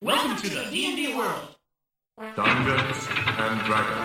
[0.00, 1.56] Welcome to the D&D world.
[2.36, 3.98] Dungeons and Dragons.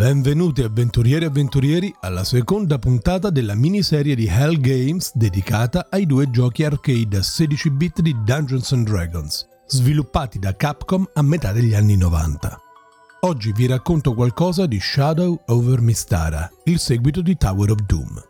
[0.00, 6.30] Benvenuti avventurieri e avventurieri alla seconda puntata della miniserie di Hell Games dedicata ai due
[6.30, 11.98] giochi arcade a 16 bit di Dungeons Dragons, sviluppati da Capcom a metà degli anni
[11.98, 12.58] 90.
[13.20, 18.22] Oggi vi racconto qualcosa di Shadow over Mistara, il seguito di Tower of Doom.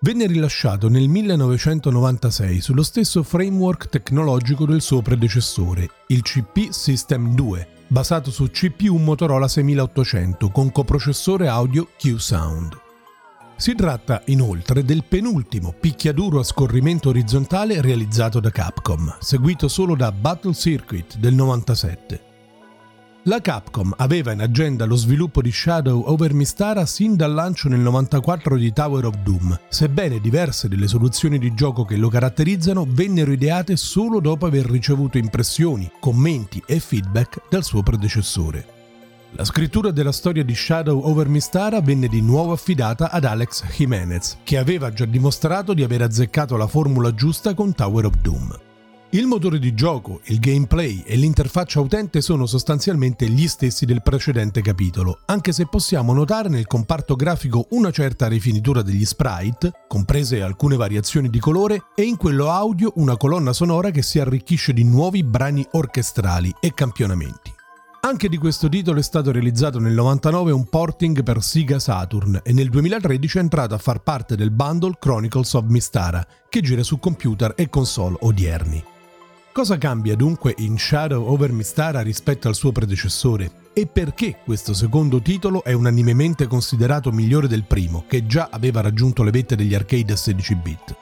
[0.00, 7.68] Venne rilasciato nel 1996 sullo stesso framework tecnologico del suo predecessore, il CP System 2,
[7.90, 12.78] basato su CPU Motorola 6800 con coprocessore audio Q-Sound.
[13.56, 20.12] Si tratta inoltre del penultimo picchiaduro a scorrimento orizzontale realizzato da Capcom, seguito solo da
[20.12, 22.29] Battle Circuit del 97.
[23.24, 27.80] La Capcom aveva in agenda lo sviluppo di Shadow over Mistara sin dal lancio nel
[27.80, 33.30] 94 di Tower of Doom, sebbene diverse delle soluzioni di gioco che lo caratterizzano vennero
[33.30, 38.64] ideate solo dopo aver ricevuto impressioni, commenti e feedback dal suo predecessore.
[39.32, 44.38] La scrittura della storia di Shadow over Mistara venne di nuovo affidata ad Alex Jimenez,
[44.44, 48.68] che aveva già dimostrato di aver azzeccato la formula giusta con Tower of Doom.
[49.12, 54.62] Il motore di gioco, il gameplay e l'interfaccia utente sono sostanzialmente gli stessi del precedente
[54.62, 60.76] capitolo, anche se possiamo notare nel comparto grafico una certa rifinitura degli sprite, comprese alcune
[60.76, 65.24] variazioni di colore, e in quello audio una colonna sonora che si arricchisce di nuovi
[65.24, 67.52] brani orchestrali e campionamenti.
[68.02, 72.52] Anche di questo titolo è stato realizzato nel 99 un porting per Sega Saturn e
[72.52, 77.00] nel 2013 è entrato a far parte del bundle Chronicles of Mistara, che gira su
[77.00, 78.98] computer e console odierni.
[79.52, 83.50] Cosa cambia dunque in Shadow over Mistara rispetto al suo predecessore?
[83.72, 89.24] E perché questo secondo titolo è unanimemente considerato migliore del primo, che già aveva raggiunto
[89.24, 90.96] le vette degli arcade a 16 bit?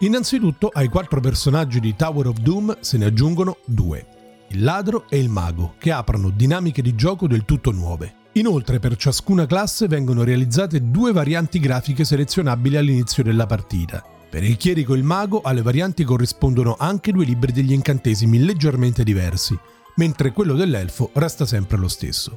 [0.00, 4.06] Innanzitutto ai quattro personaggi di Tower of Doom se ne aggiungono due,
[4.48, 8.16] il ladro e il mago, che aprono dinamiche di gioco del tutto nuove.
[8.32, 14.04] Inoltre per ciascuna classe vengono realizzate due varianti grafiche selezionabili all'inizio della partita,
[14.34, 19.04] per il chierico e il mago alle varianti corrispondono anche due libri degli incantesimi leggermente
[19.04, 19.56] diversi,
[19.94, 22.36] mentre quello dell'elfo resta sempre lo stesso.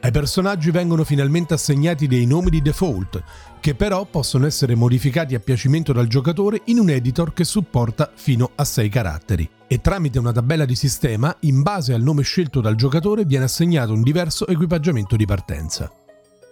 [0.00, 3.22] Ai personaggi vengono finalmente assegnati dei nomi di default,
[3.60, 8.50] che però possono essere modificati a piacimento dal giocatore in un editor che supporta fino
[8.56, 9.48] a 6 caratteri.
[9.68, 13.92] E tramite una tabella di sistema, in base al nome scelto dal giocatore, viene assegnato
[13.92, 15.88] un diverso equipaggiamento di partenza.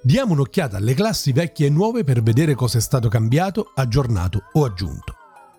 [0.06, 4.66] Diamo un'occhiata alle classi vecchie e nuove per vedere cosa è stato cambiato, aggiornato o
[4.66, 5.15] aggiunto.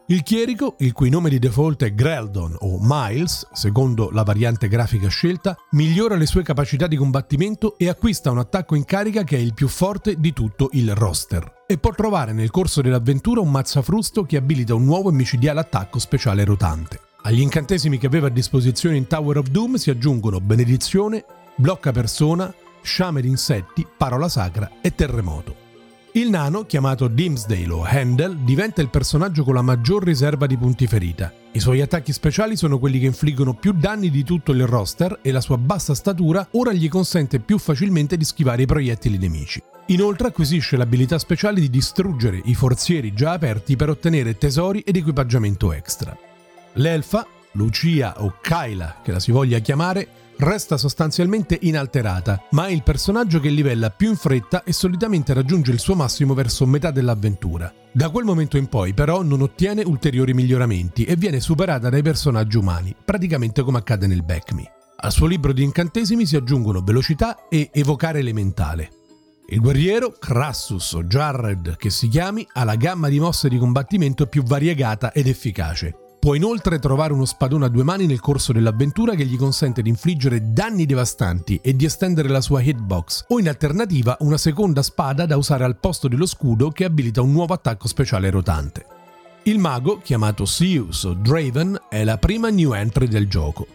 [0.06, 5.08] Il chierico, il cui nome di default è Greldon o Miles, secondo la variante grafica
[5.08, 9.40] scelta, migliora le sue capacità di combattimento e acquista un attacco in carica che è
[9.40, 11.64] il più forte di tutto il roster.
[11.66, 15.98] E può trovare nel corso dell'avventura un mazzafrusto che abilita un nuovo e micidiale attacco
[15.98, 17.00] speciale rotante.
[17.24, 22.54] Agli incantesimi che aveva a disposizione in Tower of Doom si aggiungono Benedizione, Blocca Persona,
[22.86, 25.64] sciame d'insetti, parola sacra e terremoto.
[26.14, 30.88] Il nano, chiamato Dimsdale o Handel, diventa il personaggio con la maggior riserva di punti
[30.88, 31.34] ferita.
[31.52, 35.34] I suoi attacchi speciali sono quelli che infliggono più danni di tutto il roster e
[35.34, 39.62] la sua bassa statura ora gli consente più facilmente di schivare i proiettili nemici.
[39.88, 45.74] Inoltre acquisisce l'abilità speciale di distruggere i forzieri già aperti per ottenere tesori ed equipaggiamento
[45.74, 46.18] extra.
[46.76, 50.08] L'elfa, Lucia o Kyla, che la si voglia chiamare,
[50.38, 55.72] resta sostanzialmente inalterata, ma è il personaggio che livella più in fretta e solitamente raggiunge
[55.72, 57.74] il suo massimo verso metà dell'avventura.
[57.92, 62.58] Da quel momento in poi però non ottiene ulteriori miglioramenti e viene superata dai personaggi
[62.58, 64.72] umani, praticamente come accade nel Backme.
[64.98, 68.90] Al suo libro di incantesimi si aggiungono velocità e evocare elementale.
[69.48, 74.26] Il guerriero, Crassus o Jarred che si chiami, ha la gamma di mosse di combattimento
[74.26, 76.05] più variegata ed efficace.
[76.26, 79.90] Può inoltre trovare uno spadone a due mani nel corso dell'avventura che gli consente di
[79.90, 85.28] infliggere danni devastanti e di estendere la sua hitbox, o in alternativa una seconda spada
[85.28, 88.88] da usare al posto dello scudo che abilita un nuovo attacco speciale rotante.
[89.44, 93.68] Il mago, chiamato Sius o Draven, è la prima new entry del gioco.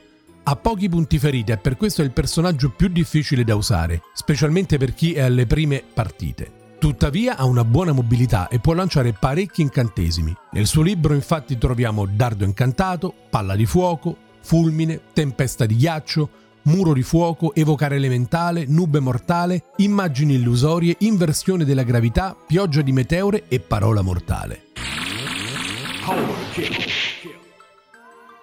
[0.43, 4.77] Ha pochi punti feriti e per questo è il personaggio più difficile da usare, specialmente
[4.77, 6.59] per chi è alle prime partite.
[6.81, 10.35] Tuttavia ha una buona mobilità e può lanciare parecchi incantesimi.
[10.53, 16.31] Nel suo libro infatti troviamo dardo incantato, palla di fuoco, fulmine, tempesta di ghiaccio,
[16.63, 23.45] muro di fuoco, evocare elementale, nube mortale, immagini illusorie, inversione della gravità, pioggia di meteore
[23.49, 24.69] e parola mortale.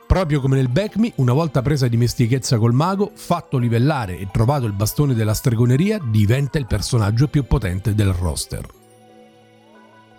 [0.07, 4.65] Proprio come nel Back Me, una volta presa dimestichezza col mago, fatto livellare e trovato
[4.65, 8.65] il bastone della stregoneria, diventa il personaggio più potente del roster.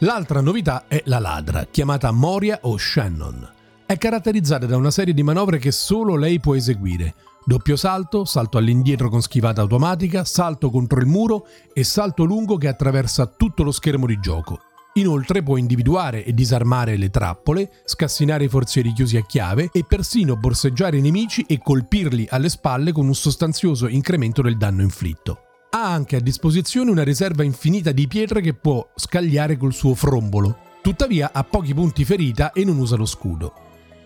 [0.00, 3.50] L'altra novità è la ladra, chiamata Moria o Shannon.
[3.86, 7.14] È caratterizzata da una serie di manovre che solo lei può eseguire.
[7.42, 12.68] Doppio salto, salto all'indietro con schivata automatica, salto contro il muro e salto lungo che
[12.68, 14.60] attraversa tutto lo schermo di gioco.
[14.98, 20.36] Inoltre può individuare e disarmare le trappole, scassinare i forzieri chiusi a chiave e persino
[20.36, 25.42] borseggiare i nemici e colpirli alle spalle con un sostanzioso incremento del danno inflitto.
[25.70, 30.58] Ha anche a disposizione una riserva infinita di pietre che può scagliare col suo frombolo.
[30.82, 33.52] Tuttavia ha pochi punti ferita e non usa lo scudo.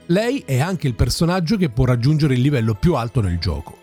[0.07, 3.82] Lei è anche il personaggio che può raggiungere il livello più alto nel gioco.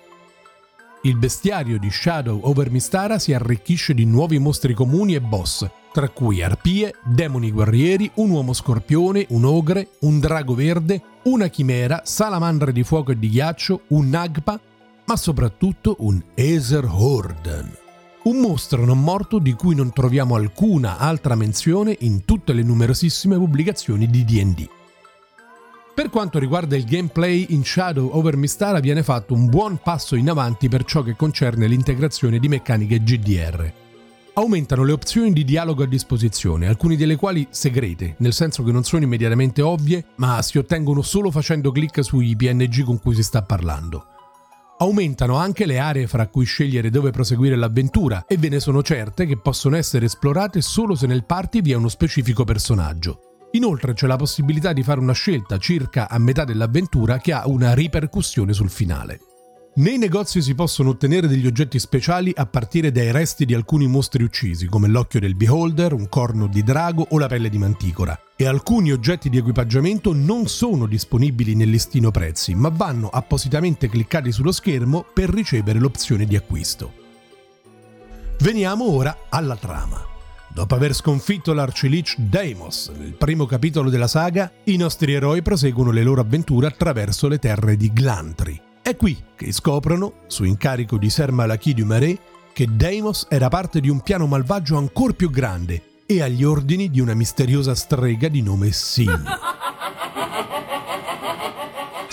[1.03, 6.09] Il bestiario di Shadow over Mistara si arricchisce di nuovi mostri comuni e boss, tra
[6.09, 12.73] cui arpie, demoni guerrieri, un uomo scorpione, un ogre, un drago verde, una chimera, salamandre
[12.73, 14.59] di fuoco e di ghiaccio, un nagpa,
[15.05, 17.77] ma soprattutto un Aether Horden.
[18.23, 23.37] Un mostro non morto di cui non troviamo alcuna altra menzione in tutte le numerosissime
[23.37, 24.69] pubblicazioni di DD.
[25.99, 30.29] Per quanto riguarda il gameplay in Shadow over Mistara viene fatto un buon passo in
[30.29, 33.73] avanti per ciò che concerne l'integrazione di meccaniche GDR,
[34.35, 38.85] aumentano le opzioni di dialogo a disposizione, alcune delle quali segrete, nel senso che non
[38.85, 43.41] sono immediatamente ovvie, ma si ottengono solo facendo clic sui PNG con cui si sta
[43.41, 44.05] parlando.
[44.77, 49.25] Aumentano anche le aree fra cui scegliere dove proseguire l'avventura e ve ne sono certe
[49.25, 53.28] che possono essere esplorate solo se nel party vi è uno specifico personaggio.
[53.51, 57.73] Inoltre c'è la possibilità di fare una scelta circa a metà dell'avventura che ha una
[57.73, 59.21] ripercussione sul finale.
[59.75, 64.23] Nei negozi si possono ottenere degli oggetti speciali a partire dai resti di alcuni mostri
[64.23, 68.19] uccisi, come l'occhio del beholder, un corno di drago o la pelle di manticora.
[68.35, 74.31] E alcuni oggetti di equipaggiamento non sono disponibili nel listino prezzi, ma vanno appositamente cliccati
[74.31, 76.91] sullo schermo per ricevere l'opzione di acquisto.
[78.39, 80.17] Veniamo ora alla trama.
[80.51, 86.03] Dopo aver sconfitto l'Archilich Deimos nel primo capitolo della saga, i nostri eroi proseguono le
[86.03, 91.31] loro avventure attraverso le terre di Glantri, è qui che scoprono, su incarico di Ser
[91.31, 92.17] Malachie du Marais,
[92.51, 96.99] che Deimos era parte di un piano malvagio ancora più grande e agli ordini di
[96.99, 99.23] una misteriosa strega di nome Sin.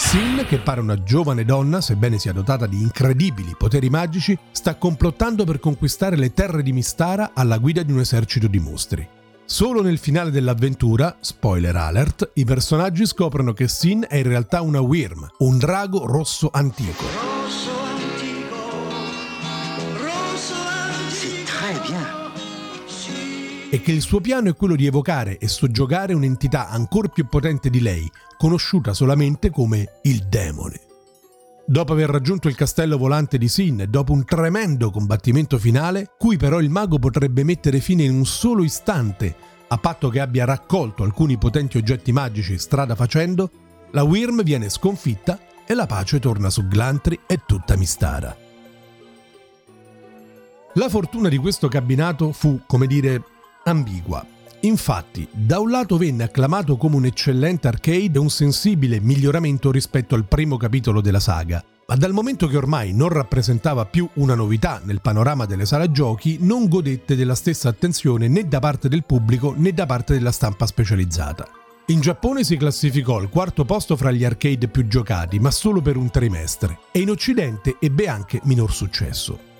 [0.06, 5.42] Sin, che pare una giovane donna, sebbene sia dotata di incredibili poteri magici, sta complottando
[5.42, 9.06] per conquistare le terre di Mistara alla guida di un esercito di mostri.
[9.44, 14.80] Solo nel finale dell'avventura, spoiler alert, i personaggi scoprono che Sin è in realtà una
[14.80, 17.02] Wyrm, un drago rosso antico.
[17.02, 18.56] Rosso antico,
[19.98, 22.25] rosso antico.
[23.76, 27.69] E che il suo piano è quello di evocare e soggiogare un'entità ancora più potente
[27.69, 30.81] di lei, conosciuta solamente come il demone.
[31.67, 36.38] Dopo aver raggiunto il castello volante di Sin e dopo un tremendo combattimento finale, cui
[36.38, 39.37] però il mago potrebbe mettere fine in un solo istante,
[39.69, 43.50] a patto che abbia raccolto alcuni potenti oggetti magici strada facendo,
[43.90, 48.34] la Wyrm viene sconfitta e la pace torna su Glantri e tutta Mistara.
[50.73, 53.23] La fortuna di questo cabinato fu, come dire,
[53.66, 54.24] ambigua.
[54.60, 60.14] Infatti, da un lato venne acclamato come un eccellente arcade e un sensibile miglioramento rispetto
[60.14, 64.80] al primo capitolo della saga, ma dal momento che ormai non rappresentava più una novità
[64.82, 69.54] nel panorama delle sale giochi, non godette della stessa attenzione né da parte del pubblico
[69.56, 71.46] né da parte della stampa specializzata.
[71.88, 75.96] In Giappone si classificò al quarto posto fra gli arcade più giocati, ma solo per
[75.96, 79.54] un trimestre, e in Occidente ebbe anche minor successo.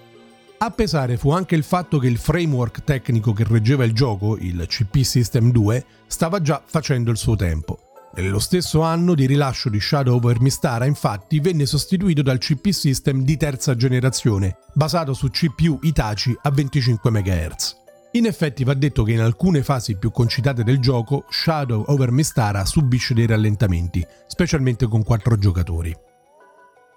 [0.59, 4.65] A pesare fu anche il fatto che il framework tecnico che reggeva il gioco, il
[4.67, 7.81] CP System 2, stava già facendo il suo tempo.
[8.15, 13.23] Nello stesso anno di rilascio di Shadow over Mistara, infatti, venne sostituito dal CP System
[13.23, 17.77] di terza generazione, basato su CPU Itachi a 25 MHz.
[18.13, 22.65] In effetti va detto che in alcune fasi più concitate del gioco, Shadow over Mistara
[22.65, 25.95] subisce dei rallentamenti, specialmente con 4 giocatori.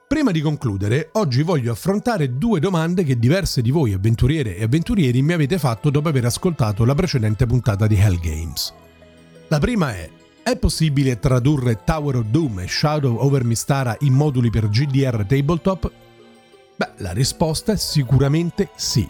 [0.09, 5.21] Prima di concludere, oggi voglio affrontare due domande che diverse di voi avventuriere e avventurieri
[5.21, 8.73] mi avete fatto dopo aver ascoltato la precedente puntata di Hell Games.
[9.49, 10.09] La prima è,
[10.41, 15.91] è possibile tradurre Tower of Doom e Shadow over Mistara in moduli per GDR tabletop?
[16.75, 19.07] Beh, la risposta è sicuramente sì.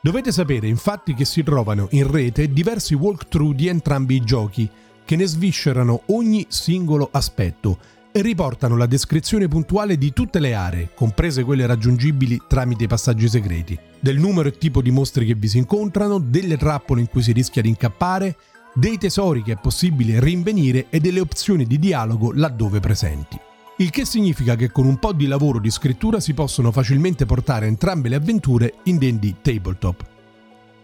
[0.00, 4.68] Dovete sapere infatti che si trovano in rete diversi walkthrough di entrambi i giochi
[5.04, 7.78] che ne sviscerano ogni singolo aspetto
[8.22, 14.18] riportano la descrizione puntuale di tutte le aree, comprese quelle raggiungibili tramite passaggi segreti, del
[14.18, 17.62] numero e tipo di mostri che vi si incontrano, delle trappole in cui si rischia
[17.62, 18.36] di incappare,
[18.74, 23.38] dei tesori che è possibile rinvenire e delle opzioni di dialogo laddove presenti.
[23.78, 27.66] il che significa che con un po' di lavoro di scrittura si possono facilmente portare
[27.66, 30.04] entrambe le avventure in D&D Tabletop.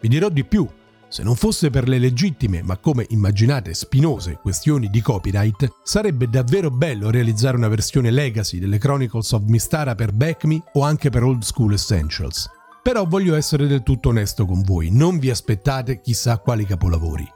[0.00, 0.68] Vi dirò di più,
[1.12, 6.70] se non fosse per le legittime, ma come immaginate spinose, questioni di copyright, sarebbe davvero
[6.70, 11.42] bello realizzare una versione legacy delle Chronicles of Mystara per Backme o anche per Old
[11.42, 12.48] School Essentials.
[12.82, 17.30] Però voglio essere del tutto onesto con voi, non vi aspettate chissà quali capolavori.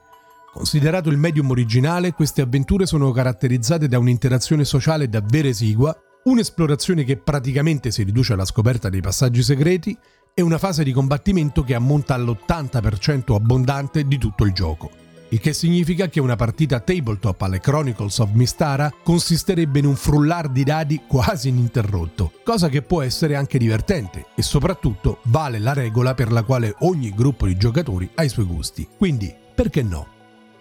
[0.54, 7.18] Considerato il medium originale, queste avventure sono caratterizzate da un'interazione sociale davvero esigua, un'esplorazione che
[7.18, 9.94] praticamente si riduce alla scoperta dei passaggi segreti
[10.38, 14.90] e una fase di combattimento che ammonta all'80% abbondante di tutto il gioco.
[15.30, 20.50] Il che significa che una partita tabletop alle Chronicles of Mystara consisterebbe in un frullar
[20.50, 26.12] di dadi quasi ininterrotto, cosa che può essere anche divertente e soprattutto vale la regola
[26.12, 28.86] per la quale ogni gruppo di giocatori ha i suoi gusti.
[28.94, 30.06] Quindi, perché no?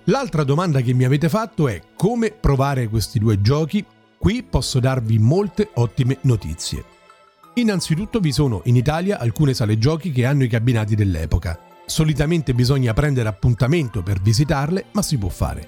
[0.05, 3.85] L'altra domanda che mi avete fatto è come provare questi due giochi.
[4.17, 6.94] Qui posso darvi molte ottime notizie.
[7.57, 11.57] Innanzitutto vi sono in Italia alcune sale giochi che hanno i cabinati dell'epoca.
[11.85, 15.65] Solitamente bisogna prendere appuntamento per visitarle, ma si può fare.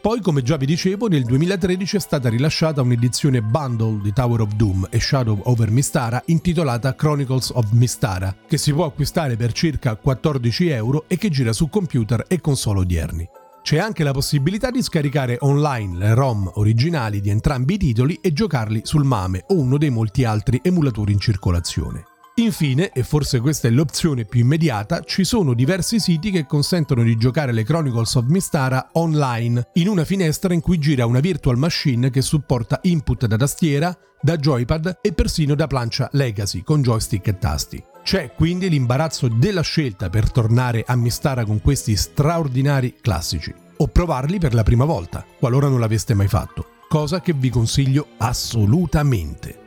[0.00, 4.54] Poi, come già vi dicevo, nel 2013 è stata rilasciata un'edizione bundle di Tower of
[4.54, 9.94] Doom e Shadow over Mistara intitolata Chronicles of Mistara, che si può acquistare per circa
[9.94, 13.28] 14 euro e che gira su computer e console odierni.
[13.64, 18.34] C'è anche la possibilità di scaricare online le ROM originali di entrambi i titoli e
[18.34, 22.04] giocarli sul MAME o uno dei molti altri emulatori in circolazione.
[22.34, 27.16] Infine, e forse questa è l'opzione più immediata, ci sono diversi siti che consentono di
[27.16, 32.10] giocare le Chronicles of Mistara online, in una finestra in cui gira una virtual machine
[32.10, 37.38] che supporta input da tastiera, da joypad e persino da plancia Legacy con joystick e
[37.38, 37.84] tasti.
[38.04, 44.38] C'è quindi l'imbarazzo della scelta per tornare a Mistara con questi straordinari classici, o provarli
[44.38, 49.58] per la prima volta, qualora non l'aveste mai fatto, cosa che vi consiglio assolutamente.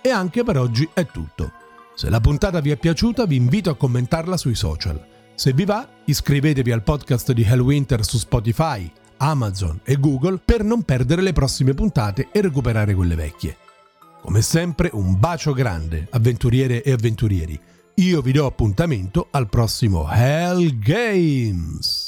[0.00, 1.50] E anche per oggi è tutto.
[1.96, 5.04] Se la puntata vi è piaciuta vi invito a commentarla sui social.
[5.34, 10.84] Se vi va, iscrivetevi al podcast di Hellwinter su Spotify, Amazon e Google per non
[10.84, 13.56] perdere le prossime puntate e recuperare quelle vecchie.
[14.20, 17.58] Come sempre un bacio grande, avventuriere e avventurieri.
[17.94, 22.07] Io vi do appuntamento al prossimo Hell Games.